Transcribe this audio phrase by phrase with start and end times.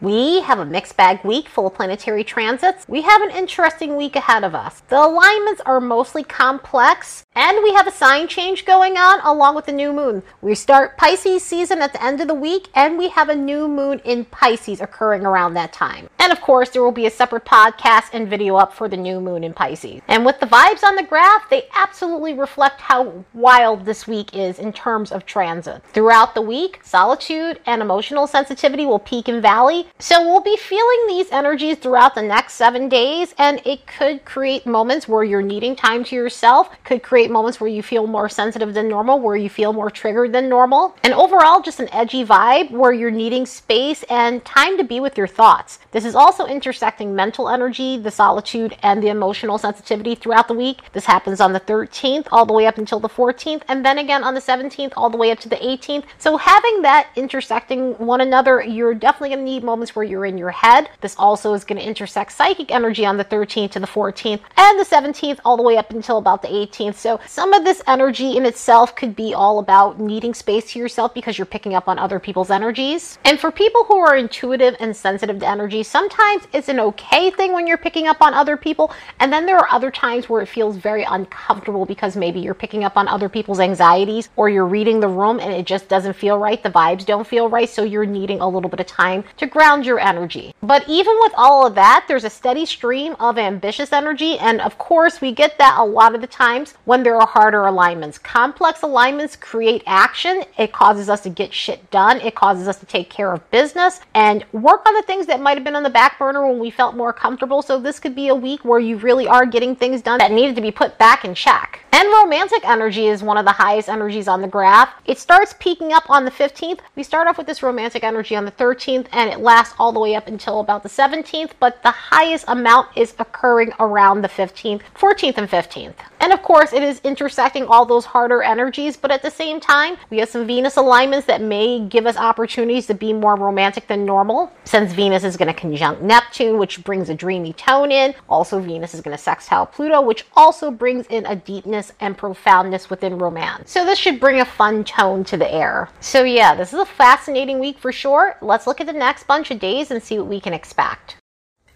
[0.00, 2.86] We have a mixed bag week full of planetary transits.
[2.86, 4.80] We have an interesting week ahead of us.
[4.88, 9.66] The alignments are mostly complex, and we have a sign change going on along with
[9.66, 10.22] the new moon.
[10.40, 13.66] We start Pisces season at the end of the week, and we have a new
[13.66, 16.08] moon in Pisces occurring around that time.
[16.20, 19.20] And of course, there will be a separate podcast and video up for the new
[19.20, 20.00] moon in Pisces.
[20.06, 24.60] And with the vibes on the graph, they absolutely reflect how wild this week is
[24.60, 25.82] in terms of transit.
[25.92, 31.06] Throughout the week, solitude and emotional sensitivity will peak and valley so we'll be feeling
[31.08, 35.74] these energies throughout the next seven days, and it could create moments where you're needing
[35.74, 39.50] time to yourself, could create moments where you feel more sensitive than normal, where you
[39.50, 44.04] feel more triggered than normal, and overall just an edgy vibe where you're needing space
[44.04, 45.80] and time to be with your thoughts.
[45.90, 50.80] This is also intersecting mental energy, the solitude, and the emotional sensitivity throughout the week.
[50.92, 54.22] This happens on the 13th all the way up until the 14th, and then again
[54.22, 56.04] on the 17th all the way up to the 18th.
[56.18, 60.24] So having that intersecting one another, you're definitely going to need moments moments where you're
[60.24, 60.90] in your head.
[61.02, 64.80] This also is going to intersect psychic energy on the 13th to the 14th and
[64.80, 66.96] the 17th all the way up until about the 18th.
[66.96, 71.14] So some of this energy in itself could be all about needing space to yourself
[71.14, 73.20] because you're picking up on other people's energies.
[73.24, 77.52] And for people who are intuitive and sensitive to energy, sometimes it's an okay thing
[77.52, 78.92] when you're picking up on other people.
[79.20, 82.82] And then there are other times where it feels very uncomfortable because maybe you're picking
[82.82, 86.36] up on other people's anxieties or you're reading the room and it just doesn't feel
[86.36, 86.64] right.
[86.64, 87.68] The vibes don't feel right.
[87.68, 90.54] So you're needing a little bit of time to grab around your energy.
[90.62, 94.38] But even with all of that, there's a steady stream of ambitious energy.
[94.38, 97.66] And of course, we get that a lot of the times when there are harder
[97.66, 98.18] alignments.
[98.18, 100.44] Complex alignments create action.
[100.56, 102.20] It causes us to get shit done.
[102.22, 105.58] It causes us to take care of business and work on the things that might
[105.58, 107.60] have been on the back burner when we felt more comfortable.
[107.60, 110.56] So this could be a week where you really are getting things done that needed
[110.56, 111.80] to be put back in check.
[111.92, 114.94] And romantic energy is one of the highest energies on the graph.
[115.04, 116.80] It starts peaking up on the 15th.
[116.96, 119.90] We start off with this romantic energy on the 13th and it lasts lasts all
[119.90, 124.28] the way up until about the 17th, but the highest amount is occurring around the
[124.28, 125.94] 15th, 14th, and 15th.
[126.20, 129.96] And of course, it is intersecting all those harder energies, but at the same time,
[130.10, 134.04] we have some Venus alignments that may give us opportunities to be more romantic than
[134.04, 134.52] normal.
[134.64, 138.94] Since Venus is going to conjunct Neptune, which brings a dreamy tone in, also Venus
[138.94, 143.72] is going to sextile Pluto, which also brings in a deepness and profoundness within romance.
[143.72, 145.88] So this should bring a fun tone to the air.
[145.98, 148.36] So yeah, this is a fascinating week for sure.
[148.40, 151.16] Let's look at the next bunch bunch of days and see what we can expect.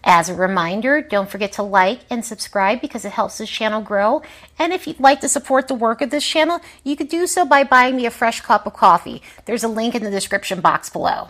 [0.05, 4.23] As a reminder, don't forget to like and subscribe because it helps this channel grow.
[4.59, 7.47] And if you'd like to support the work of this channel, you could do so
[7.47, 9.23] by buying me a fresh cup of coffee.
[9.47, 11.29] There's a link in the description box below.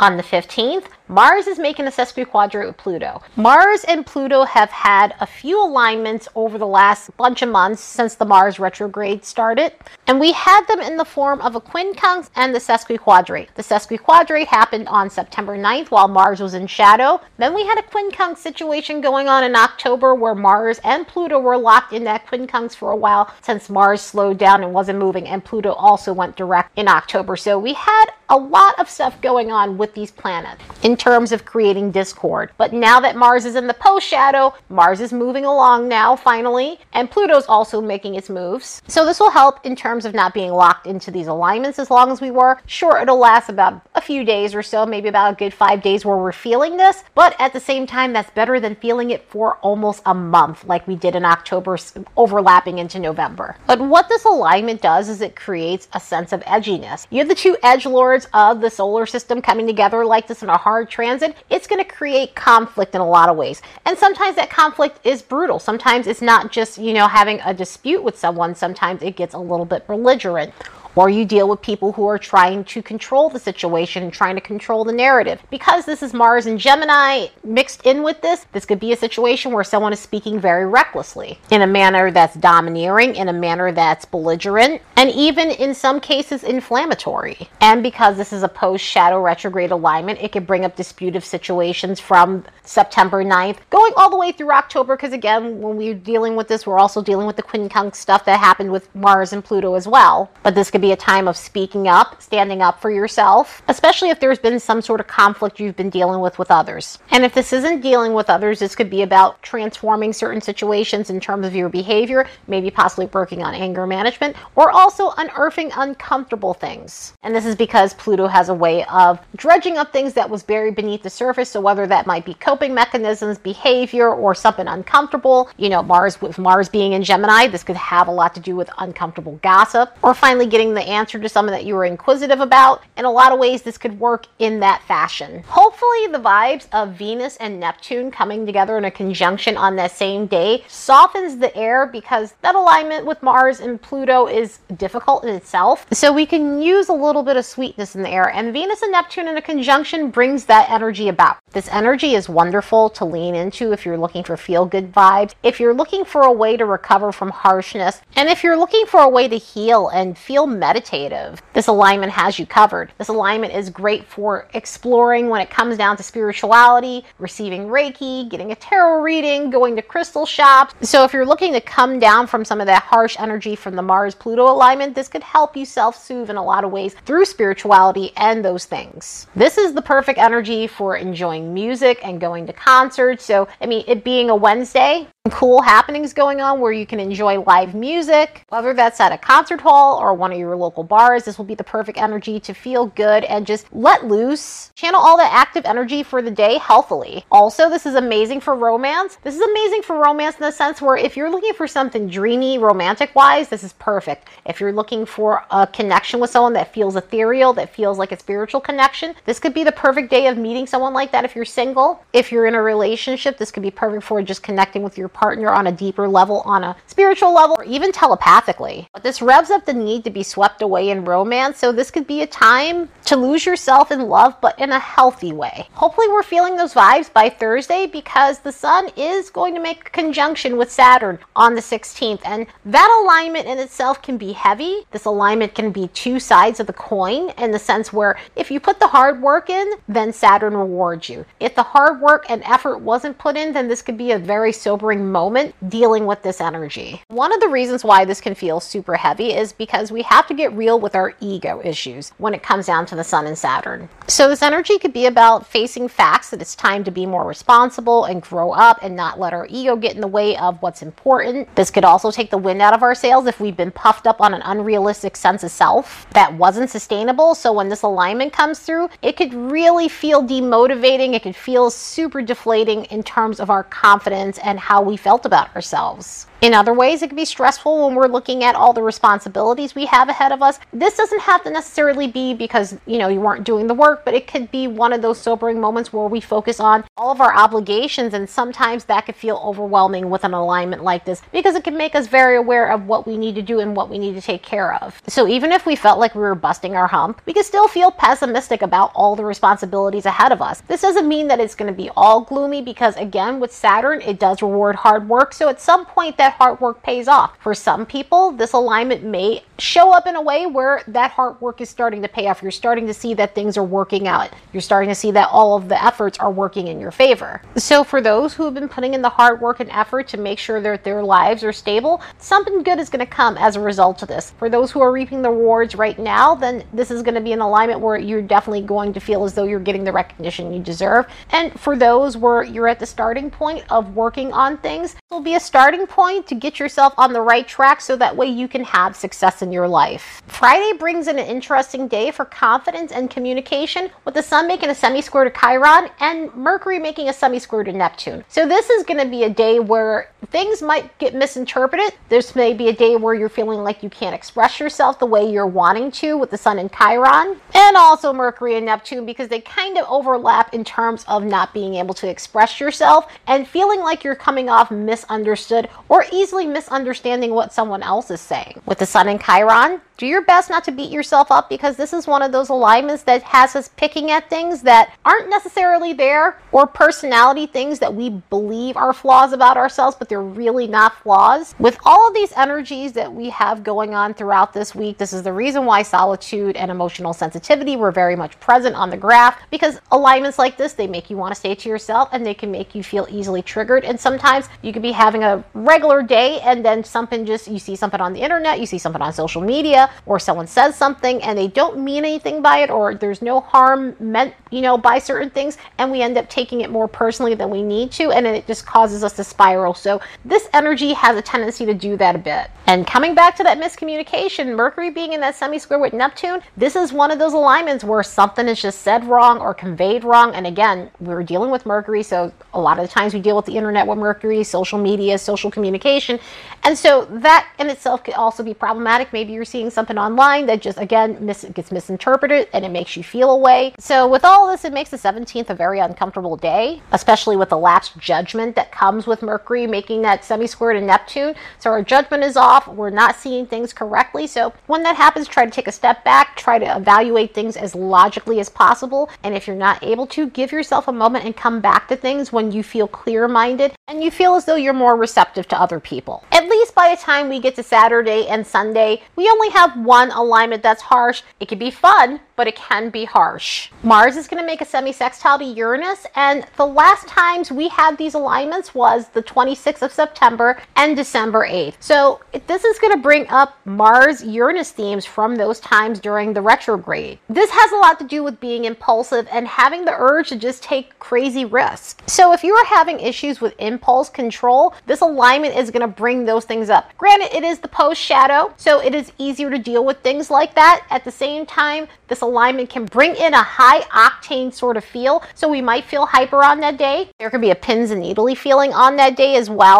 [0.00, 3.20] On the 15th, Mars is making a sesquiquadrate with Pluto.
[3.36, 8.14] Mars and Pluto have had a few alignments over the last bunch of months since
[8.14, 9.72] the Mars retrograde started,
[10.06, 13.52] and we had them in the form of a quincunx and the sesquiquadrate.
[13.54, 17.20] The sesquiquadrate happened on September 9th while Mars was in shadow.
[17.36, 21.58] Then we had a quincunx situation going on in October where Mars and Pluto were
[21.58, 25.44] locked in that quincunx for a while since Mars slowed down and wasn't moving, and
[25.44, 27.36] Pluto also went direct in October.
[27.36, 30.62] So we had a lot of stuff going on with these planets.
[30.82, 32.52] In terms of creating discord.
[32.56, 36.78] But now that Mars is in the post shadow, Mars is moving along now finally,
[36.92, 38.80] and Pluto's also making its moves.
[38.86, 42.12] So this will help in terms of not being locked into these alignments as long
[42.12, 42.60] as we were.
[42.66, 46.04] Sure, it'll last about a few days or so, maybe about a good five days
[46.04, 49.56] where we're feeling this, but at the same time, that's better than feeling it for
[49.56, 51.76] almost a month like we did in October,
[52.16, 53.56] overlapping into November.
[53.66, 57.08] But what this alignment does is it creates a sense of edginess.
[57.10, 60.48] You have the two edge lords of the solar system coming together like this in
[60.48, 63.62] a hard transit, it's going to create conflict in a lot of ways.
[63.84, 65.58] And sometimes that conflict is brutal.
[65.58, 68.54] Sometimes it's not just, you know, having a dispute with someone.
[68.54, 70.52] Sometimes it gets a little bit belligerent
[70.96, 74.40] or you deal with people who are trying to control the situation and trying to
[74.40, 75.42] control the narrative.
[75.50, 79.52] Because this is Mars and Gemini mixed in with this, this could be a situation
[79.52, 84.04] where someone is speaking very recklessly in a manner that's domineering, in a manner that's
[84.04, 87.48] belligerent, and even in some cases inflammatory.
[87.60, 92.00] And because this is a post shadow retrograde alignment, it could bring up disputive situations
[92.00, 94.96] from September 9th, going all the way through October.
[94.96, 98.38] Because again, when we're dealing with this, we're also dealing with the quincunx stuff that
[98.38, 100.30] happened with Mars and Pluto as well.
[100.42, 104.20] But this could be a time of speaking up, standing up for yourself, especially if
[104.20, 106.98] there's been some sort of conflict you've been dealing with with others.
[107.10, 111.20] And if this isn't dealing with others, this could be about transforming certain situations in
[111.20, 117.14] terms of your behavior, maybe possibly working on anger management, or also unearthing uncomfortable things.
[117.22, 120.74] And this is because Pluto has a way of dredging up things that was buried
[120.74, 121.48] beneath the surface.
[121.48, 126.38] So whether that might be coping mechanisms, behavior, or something uncomfortable, you know, Mars with
[126.38, 130.14] Mars being in Gemini, this could have a lot to do with uncomfortable gossip, or
[130.14, 132.82] finally getting the answer to something that you were inquisitive about.
[132.96, 135.42] In a lot of ways, this could work in that fashion.
[135.46, 140.26] Hopefully, the vibes of Venus and Neptune coming together in a conjunction on that same
[140.26, 145.86] day softens the air because that alignment with Mars and Pluto is difficult in itself.
[145.92, 148.92] So we can use a little bit of sweetness in the air, and Venus and
[148.92, 151.38] Neptune in a conjunction brings that energy about.
[151.52, 155.60] This energy is wonderful to lean into if you're looking for feel good vibes, if
[155.60, 159.08] you're looking for a way to recover from harshness, and if you're looking for a
[159.08, 161.42] way to heal and feel meditative.
[161.54, 162.92] This alignment has you covered.
[162.96, 168.52] This alignment is great for exploring when it comes down to spirituality, receiving Reiki, getting
[168.52, 170.88] a tarot reading, going to crystal shops.
[170.88, 173.82] So if you're looking to come down from some of that harsh energy from the
[173.82, 177.24] Mars Pluto alignment, this could help you self soothe in a lot of ways through
[177.24, 179.26] spirituality and those things.
[179.34, 183.24] This is the perfect energy for enjoying music and going to concerts.
[183.24, 187.40] So, I mean, it being a Wednesday, cool happenings going on where you can enjoy
[187.40, 191.24] live music, whether that's at a concert hall or one of your local bars.
[191.24, 194.70] This will be the perfect energy to feel good and just let loose.
[194.74, 197.24] Channel all that active energy for the day healthily.
[197.30, 199.18] Also, this is amazing for romance.
[199.22, 202.58] This is amazing for romance in the sense where if you're looking for something dreamy,
[202.58, 204.28] romantic wise, this is perfect.
[204.46, 208.18] If you're looking for a connection with someone that feels ethereal, that feels like a
[208.18, 211.44] spiritual connection, this could be the perfect day of meeting someone like that if you're
[211.44, 212.04] single.
[212.12, 215.50] If you're in a relationship, this could be perfect for just connecting with your partner
[215.50, 218.88] on a deeper level, on a spiritual level, or even telepathically.
[218.92, 222.04] But this revs up the need to be swept away in romance, so this could
[222.04, 225.68] be a time to lose yourself in love, but in a healthy way.
[225.74, 229.90] Hopefully, we're feeling those vibes by Thursday because the sun is going to make a
[229.90, 234.84] conjunction with Saturn on the 16th, and that alignment in itself can be heavy.
[234.90, 238.58] This alignment can be two sides of the coin in the sense where if you
[238.58, 241.24] put the hard work in, then Saturn rewards you.
[241.38, 244.52] If the hard work and effort wasn't put in, then this could be a very
[244.52, 247.00] sobering moment dealing with this energy.
[247.06, 250.34] One of the reasons why this can feel super heavy is because we have to
[250.34, 253.88] get real with our ego issues when it comes down to the Sun and Saturn.
[254.08, 258.04] So, this energy could be about facing facts that it's time to be more responsible
[258.04, 261.54] and grow up and not let our ego get in the way of what's important.
[261.56, 264.20] This could also take the wind out of our sails if we've been puffed up
[264.20, 267.34] on an unrealistic sense of self that wasn't sustainable.
[267.34, 271.14] So, when this alignment comes through, it could really feel demotivating.
[271.14, 275.54] It could feel super deflating in terms of our confidence and how we felt about
[275.54, 276.26] ourselves.
[276.42, 279.86] In other ways, it can be stressful when we're looking at all the responsibilities we
[279.86, 280.58] have ahead of us.
[280.72, 284.12] This doesn't have to necessarily be because, you know, you weren't doing the work, but
[284.12, 287.32] it could be one of those sobering moments where we focus on all of our
[287.32, 291.76] obligations and sometimes that could feel overwhelming with an alignment like this because it can
[291.76, 294.20] make us very aware of what we need to do and what we need to
[294.20, 295.00] take care of.
[295.06, 297.92] So even if we felt like we were busting our hump, we can still feel
[297.92, 300.60] pessimistic about all the responsibilities ahead of us.
[300.62, 304.18] This doesn't mean that it's going to be all gloomy because again, with Saturn, it
[304.18, 305.34] does reward hard work.
[305.34, 307.36] So at some point that hard work pays off.
[307.40, 311.60] For some people, this alignment may show up in a way where that hard work
[311.60, 312.42] is starting to pay off.
[312.42, 314.30] You're starting to see that things are working out.
[314.52, 317.40] You're starting to see that all of the efforts are working in your favor.
[317.56, 320.40] So, for those who have been putting in the hard work and effort to make
[320.40, 324.02] sure that their lives are stable, something good is going to come as a result
[324.02, 324.32] of this.
[324.32, 327.32] For those who are reaping the rewards right now, then this is going to be
[327.32, 330.60] an alignment where you're definitely going to feel as though you're getting the recognition you
[330.60, 331.06] deserve.
[331.30, 335.20] And for those where you're at the starting point of working on things, it will
[335.20, 338.48] be a starting point to get yourself on the right track so that way you
[338.48, 340.22] can have success in your life.
[340.26, 344.74] Friday brings in an interesting day for confidence and communication with the sun making a
[344.74, 348.24] semi square to Chiron and Mercury making a semi square to Neptune.
[348.28, 351.92] So this is going to be a day where things might get misinterpreted.
[352.08, 355.30] This may be a day where you're feeling like you can't express yourself the way
[355.30, 359.40] you're wanting to with the sun and Chiron and also Mercury and Neptune because they
[359.40, 364.04] kind of overlap in terms of not being able to express yourself and feeling like
[364.04, 368.60] you're coming off misunderstood or easily misunderstanding what someone else is saying.
[368.66, 371.92] With the Sun and Chiron, do your best not to beat yourself up because this
[371.92, 376.40] is one of those alignments that has us picking at things that aren't necessarily there
[376.50, 381.54] or personality things that we believe are flaws about ourselves, but they're really not flaws.
[381.58, 385.22] With all of these energies that we have going on throughout this week, this is
[385.22, 389.80] the reason why solitude and emotional sensitivity were very much present on the graph because
[389.90, 392.74] alignments like this, they make you want to stay to yourself and they can make
[392.74, 393.86] you feel easily triggered.
[393.86, 397.74] And sometimes you could be having a regular day and then something just, you see
[397.74, 401.38] something on the internet, you see something on social media, or someone says something and
[401.38, 405.30] they don't mean anything by it, or there's no harm meant, you know, by certain
[405.30, 405.56] things.
[405.78, 408.10] And we end up taking it more personally than we need to.
[408.10, 409.72] And it just causes us to spiral.
[409.72, 412.50] So this energy has a tendency to do that a bit.
[412.66, 416.76] And coming back to that miscommunication, Mercury being in that semi square with Neptune, this
[416.76, 420.34] is one of those alignments where something is just said wrong or conveyed wrong.
[420.34, 423.46] And again, we're dealing with Mercury, so a lot of the times we deal with
[423.46, 426.18] the internet with Mercury, social media, social communication.
[426.62, 429.12] And so that in itself could also be problematic.
[429.12, 433.02] Maybe you're seeing something online that just, again, mis- gets misinterpreted and it makes you
[433.02, 433.74] feel away.
[433.78, 437.58] So, with all this, it makes the 17th a very uncomfortable day, especially with the
[437.58, 441.34] lapsed judgment that comes with Mercury making that semi square to Neptune.
[441.58, 442.66] So, our judgment is off.
[442.66, 444.26] We're not seeing things correctly.
[444.26, 447.74] So, when that happens, try to take a step back, try to evaluate things as
[447.74, 449.10] logically as possible.
[449.22, 452.32] And if you're not able to, give yourself a moment and come back to things
[452.32, 455.80] when you feel clear minded and you feel as though you're more receptive to other
[455.80, 456.24] people.
[456.32, 460.10] At least by the time we get to Saturday and Sunday, we only have one
[460.12, 461.22] alignment that's harsh.
[461.40, 463.70] It can be fun, but it can be harsh.
[463.82, 467.98] Mars is going to make a semi-sextile to Uranus, and the last times we had
[467.98, 471.74] these alignments was the 26th of September and December 8th.
[471.80, 477.18] So this is going to bring up Mars-Uranus themes from those times during the retrograde.
[477.28, 480.62] This has a lot to do with being impulsive and having the urge to just
[480.62, 481.96] take crazy risks.
[482.06, 486.24] So if you are having issues with impulse control, this alignment is going to bring
[486.24, 486.90] those things up.
[486.98, 490.54] Granted, it is the post shadow, so it is easier to deal with things like
[490.54, 490.86] that.
[490.90, 495.22] At the same time, this alignment can bring in a high octane sort of feel,
[495.34, 497.08] so we might feel hyper on that day.
[497.18, 499.71] There could be a pins and needly feeling on that day as well.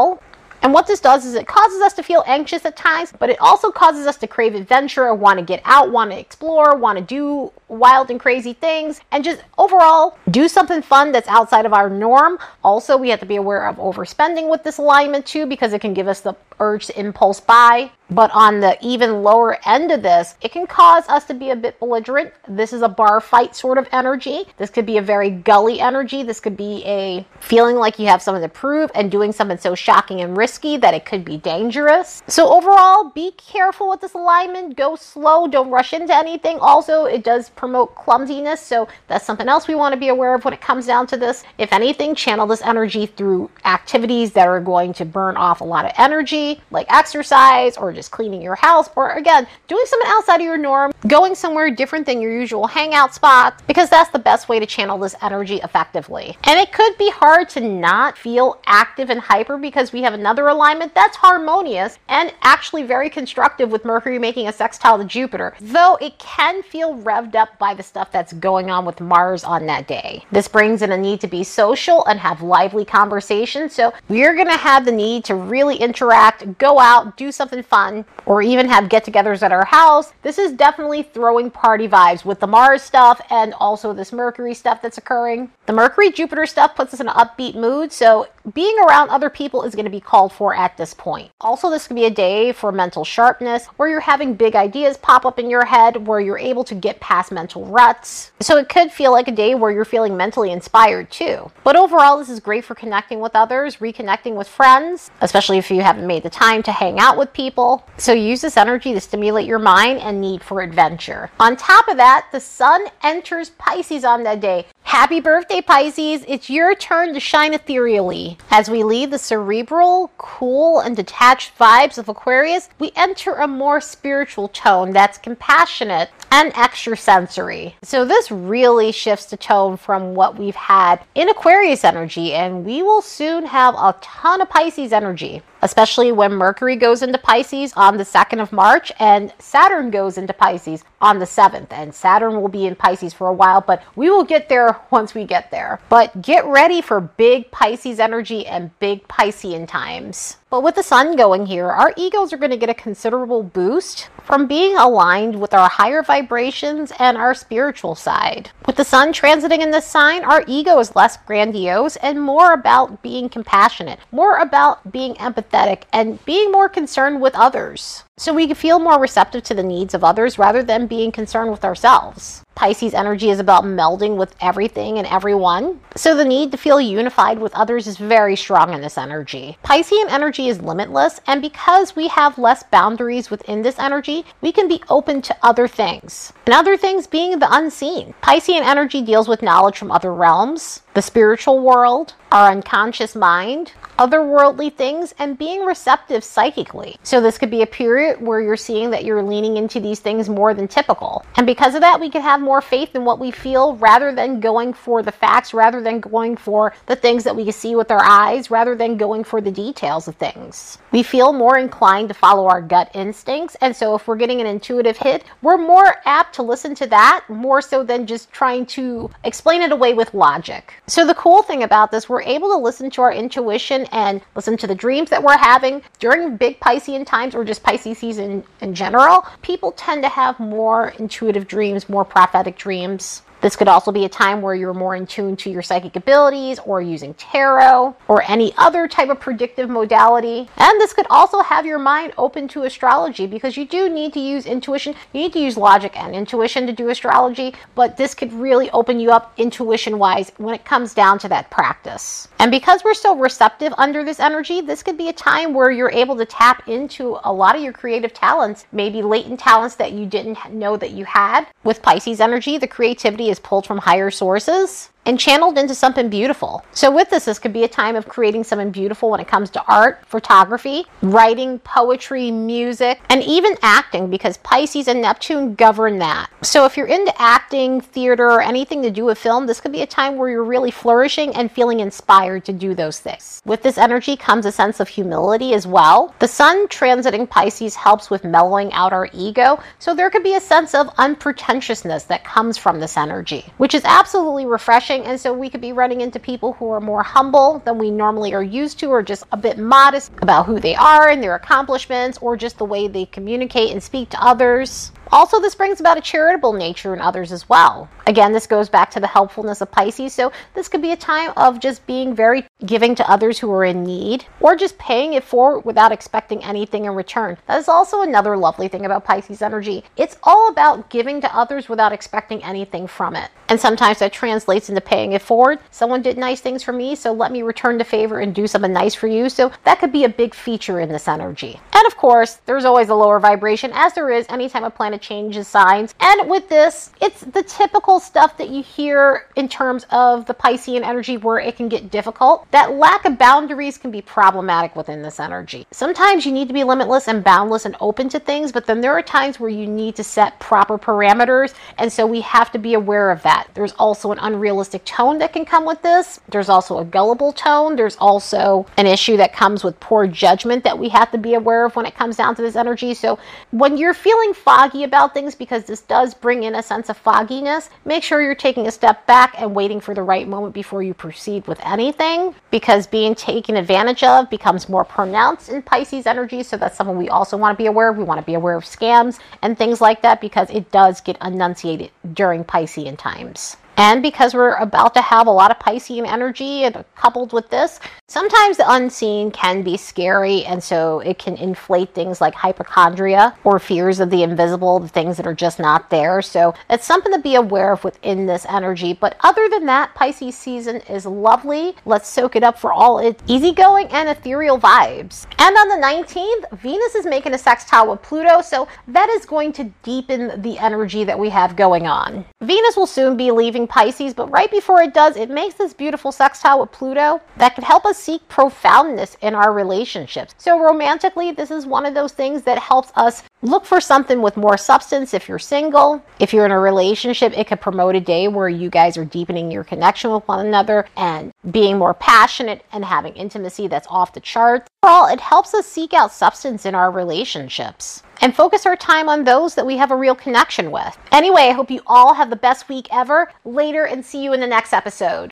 [0.62, 3.40] And what this does is it causes us to feel anxious at times, but it
[3.40, 7.04] also causes us to crave adventure, want to get out, want to explore, want to
[7.04, 11.90] do wild and crazy things, and just overall do something fun that's outside of our
[11.90, 12.38] norm.
[12.62, 15.94] Also, we have to be aware of overspending with this alignment too, because it can
[15.94, 17.90] give us the urge to impulse buy.
[18.10, 21.56] But on the even lower end of this, it can cause us to be a
[21.56, 22.32] bit belligerent.
[22.46, 24.44] This is a bar fight sort of energy.
[24.58, 26.22] This could be a very gully energy.
[26.22, 29.74] This could be a feeling like you have something to prove and doing something so
[29.74, 32.22] shocking and risky that it could be dangerous.
[32.26, 34.76] So, overall, be careful with this alignment.
[34.76, 35.46] Go slow.
[35.46, 36.58] Don't rush into anything.
[36.58, 38.60] Also, it does promote clumsiness.
[38.60, 41.16] So, that's something else we want to be aware of when it comes down to
[41.16, 41.44] this.
[41.58, 45.84] If anything, channel this energy through activities that are going to burn off a lot
[45.84, 50.40] of energy, like exercise or just just cleaning your house, or again, doing something outside
[50.40, 54.48] of your norm, going somewhere different than your usual hangout spot, because that's the best
[54.48, 56.36] way to channel this energy effectively.
[56.42, 60.48] And it could be hard to not feel active and hyper because we have another
[60.48, 65.96] alignment that's harmonious and actually very constructive with Mercury making a sextile to Jupiter, though
[66.00, 69.86] it can feel revved up by the stuff that's going on with Mars on that
[69.86, 70.24] day.
[70.32, 74.56] This brings in a need to be social and have lively conversations, so we're gonna
[74.56, 77.81] have the need to really interact, go out, do something fun
[78.26, 80.12] or even have get togethers at our house.
[80.22, 84.82] This is definitely throwing party vibes with the Mars stuff and also this Mercury stuff
[84.82, 85.50] that's occurring.
[85.66, 89.62] The Mercury Jupiter stuff puts us in an upbeat mood, so being around other people
[89.62, 91.30] is going to be called for at this point.
[91.40, 95.24] Also, this could be a day for mental sharpness where you're having big ideas pop
[95.24, 98.32] up in your head where you're able to get past mental ruts.
[98.40, 101.50] So it could feel like a day where you're feeling mentally inspired too.
[101.62, 105.82] But overall, this is great for connecting with others, reconnecting with friends, especially if you
[105.82, 107.71] haven't made the time to hang out with people.
[107.96, 111.30] So use this energy to stimulate your mind and need for adventure.
[111.38, 114.66] On top of that, the sun enters Pisces on that day.
[114.92, 116.22] Happy birthday, Pisces!
[116.28, 118.36] It's your turn to shine ethereally.
[118.50, 123.80] As we leave the cerebral, cool, and detached vibes of Aquarius, we enter a more
[123.80, 127.76] spiritual tone that's compassionate and extrasensory.
[127.82, 132.82] So, this really shifts the tone from what we've had in Aquarius energy, and we
[132.82, 137.96] will soon have a ton of Pisces energy especially when Mercury goes into Pisces on
[137.96, 141.68] the 2nd of March and Saturn goes into Pisces on the 7th.
[141.70, 145.14] And Saturn will be in Pisces for a while, but we will get there once
[145.14, 145.80] we get there.
[145.88, 150.36] But get ready for big Pisces energy and big Piscean times.
[150.52, 154.10] But with the sun going here, our egos are going to get a considerable boost
[154.22, 158.50] from being aligned with our higher vibrations and our spiritual side.
[158.66, 163.02] With the sun transiting in this sign, our ego is less grandiose and more about
[163.02, 168.04] being compassionate, more about being empathetic, and being more concerned with others.
[168.16, 171.64] So we feel more receptive to the needs of others rather than being concerned with
[171.64, 172.44] ourselves.
[172.54, 175.80] Pisces energy is about melding with everything and everyone.
[175.96, 179.56] So the need to feel unified with others is very strong in this energy.
[179.64, 184.68] Piscean energy is limitless, and because we have less boundaries within this energy, we can
[184.68, 186.32] be open to other things.
[186.46, 188.14] And other things being the unseen.
[188.22, 194.74] Piscean energy deals with knowledge from other realms, the spiritual world, our unconscious mind, otherworldly
[194.74, 196.96] things, and being receptive psychically.
[197.04, 200.28] So, this could be a period where you're seeing that you're leaning into these things
[200.28, 201.24] more than typical.
[201.36, 204.40] And because of that, we can have more faith in what we feel rather than
[204.40, 208.02] going for the facts, rather than going for the things that we see with our
[208.02, 210.78] eyes, rather than going for the details of things.
[210.90, 213.56] We feel more inclined to follow our gut instincts.
[213.60, 217.24] And so, if we're getting an intuitive hit, we're more apt to listen to that
[217.28, 220.74] more so than just trying to explain it away with logic.
[220.88, 224.56] So, the cool thing about this, we're able to listen to our intuition and listen
[224.56, 228.74] to the dreams that we're having during big Piscean times or just Pisces season in
[228.74, 229.24] general.
[229.42, 233.22] People tend to have more intuitive dreams, more prophetic dreams.
[233.42, 236.60] This could also be a time where you're more in tune to your psychic abilities
[236.64, 240.48] or using tarot or any other type of predictive modality.
[240.56, 244.20] And this could also have your mind open to astrology because you do need to
[244.20, 244.94] use intuition.
[245.12, 249.00] You need to use logic and intuition to do astrology, but this could really open
[249.00, 252.28] you up intuition wise when it comes down to that practice.
[252.38, 255.90] And because we're so receptive under this energy, this could be a time where you're
[255.90, 260.06] able to tap into a lot of your creative talents, maybe latent talents that you
[260.06, 261.46] didn't know that you had.
[261.64, 266.64] With Pisces energy, the creativity is pulled from higher sources and channeled into something beautiful.
[266.72, 269.50] So, with this, this could be a time of creating something beautiful when it comes
[269.50, 276.30] to art, photography, writing, poetry, music, and even acting because Pisces and Neptune govern that.
[276.42, 279.82] So, if you're into acting, theater, or anything to do with film, this could be
[279.82, 283.42] a time where you're really flourishing and feeling inspired to do those things.
[283.44, 286.14] With this energy comes a sense of humility as well.
[286.20, 290.40] The sun transiting Pisces helps with mellowing out our ego, so there could be a
[290.40, 295.48] sense of unpretentiousness that comes from this energy, which is absolutely refreshing and so we
[295.48, 298.90] could be running into people who are more humble than we normally are used to,
[298.90, 302.64] or just a bit modest about who they are and their accomplishments, or just the
[302.64, 304.92] way they communicate and speak to others.
[305.12, 307.86] Also, this brings about a charitable nature in others as well.
[308.06, 310.14] Again, this goes back to the helpfulness of Pisces.
[310.14, 313.66] So, this could be a time of just being very giving to others who are
[313.66, 317.36] in need or just paying it forward without expecting anything in return.
[317.46, 319.84] That is also another lovely thing about Pisces energy.
[319.98, 323.30] It's all about giving to others without expecting anything from it.
[323.50, 325.58] And sometimes that translates into paying it forward.
[325.70, 328.72] Someone did nice things for me, so let me return the favor and do something
[328.72, 329.28] nice for you.
[329.28, 331.60] So, that could be a big feature in this energy.
[331.74, 335.48] And of course, there's always a lower vibration, as there is anytime a planet changes
[335.48, 335.94] signs.
[336.00, 340.82] And with this, it's the typical stuff that you hear in terms of the Piscean
[340.82, 342.50] energy where it can get difficult.
[342.52, 345.66] That lack of boundaries can be problematic within this energy.
[345.70, 348.92] Sometimes you need to be limitless and boundless and open to things, but then there
[348.92, 351.54] are times where you need to set proper parameters.
[351.78, 353.48] And so we have to be aware of that.
[353.54, 356.20] There's also an unrealistic tone that can come with this.
[356.28, 357.76] There's also a gullible tone.
[357.76, 361.66] There's also an issue that comes with poor judgment that we have to be aware
[361.66, 362.94] of when it comes down to this energy.
[362.94, 363.18] So
[363.50, 367.70] when you're feeling foggy about things, because this does bring in a sense of fogginess,
[367.86, 370.92] make sure you're taking a step back and waiting for the right moment before you
[370.92, 376.42] proceed with anything because being taken advantage of becomes more pronounced in Pisces energy.
[376.42, 377.96] So that's something we also want to be aware of.
[377.96, 381.16] We want to be aware of scams and things like that because it does get
[381.24, 383.56] enunciated during Piscean times.
[383.76, 387.80] And because we're about to have a lot of Piscean energy and coupled with this,
[388.08, 390.44] sometimes the unseen can be scary.
[390.44, 395.16] And so it can inflate things like hypochondria or fears of the invisible, the things
[395.16, 396.20] that are just not there.
[396.22, 398.92] So it's something to be aware of within this energy.
[398.92, 401.74] But other than that, Pisces season is lovely.
[401.86, 405.26] Let's soak it up for all its easygoing and ethereal vibes.
[405.38, 408.42] And on the 19th, Venus is making a sextile with Pluto.
[408.42, 412.24] So that is going to deepen the energy that we have going on.
[412.40, 416.12] Venus will soon be leaving Pisces, but right before it does, it makes this beautiful
[416.12, 420.34] sextile with Pluto that could help us seek profoundness in our relationships.
[420.38, 424.36] So, romantically, this is one of those things that helps us look for something with
[424.36, 426.02] more substance if you're single.
[426.18, 429.50] If you're in a relationship, it could promote a day where you guys are deepening
[429.50, 434.20] your connection with one another and being more passionate and having intimacy that's off the
[434.20, 434.68] charts.
[434.82, 439.24] Overall, it helps us seek out substance in our relationships and focus our time on
[439.24, 440.96] those that we have a real connection with.
[441.10, 444.40] Anyway, I hope you all have the best week ever later and see you in
[444.40, 445.30] the next episode.